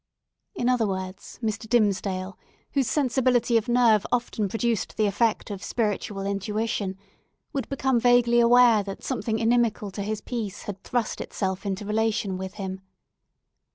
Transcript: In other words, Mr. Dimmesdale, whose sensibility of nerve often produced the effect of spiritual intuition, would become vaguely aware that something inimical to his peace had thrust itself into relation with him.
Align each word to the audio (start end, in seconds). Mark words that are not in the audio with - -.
In 0.55 0.67
other 0.67 0.87
words, 0.87 1.37
Mr. 1.43 1.69
Dimmesdale, 1.69 2.35
whose 2.71 2.89
sensibility 2.89 3.55
of 3.55 3.67
nerve 3.69 4.03
often 4.11 4.49
produced 4.49 4.97
the 4.97 5.05
effect 5.05 5.51
of 5.51 5.61
spiritual 5.63 6.25
intuition, 6.25 6.97
would 7.53 7.69
become 7.69 7.99
vaguely 7.99 8.39
aware 8.39 8.81
that 8.81 9.03
something 9.03 9.37
inimical 9.37 9.91
to 9.91 10.01
his 10.01 10.19
peace 10.19 10.63
had 10.63 10.83
thrust 10.83 11.21
itself 11.21 11.67
into 11.67 11.85
relation 11.85 12.35
with 12.35 12.55
him. 12.55 12.81